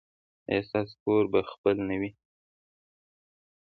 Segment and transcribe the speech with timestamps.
[0.49, 2.09] ایا ستاسو کور به خپل نه وي؟